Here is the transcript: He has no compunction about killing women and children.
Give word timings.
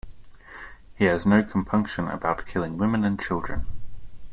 He 0.95 1.05
has 1.05 1.27
no 1.27 1.43
compunction 1.43 2.07
about 2.07 2.47
killing 2.47 2.75
women 2.79 3.03
and 3.05 3.19
children. 3.21 3.67